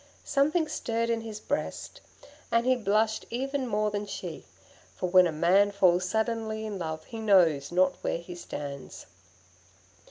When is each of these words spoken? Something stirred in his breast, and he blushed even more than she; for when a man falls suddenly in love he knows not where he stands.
Something 0.23 0.67
stirred 0.67 1.11
in 1.11 1.21
his 1.21 1.39
breast, 1.39 2.01
and 2.51 2.65
he 2.65 2.75
blushed 2.75 3.23
even 3.29 3.67
more 3.67 3.91
than 3.91 4.07
she; 4.07 4.43
for 4.95 5.07
when 5.07 5.27
a 5.27 5.31
man 5.31 5.69
falls 5.69 6.09
suddenly 6.09 6.65
in 6.65 6.79
love 6.79 7.03
he 7.05 7.19
knows 7.19 7.71
not 7.71 8.03
where 8.03 8.17
he 8.17 8.33
stands. 8.33 9.05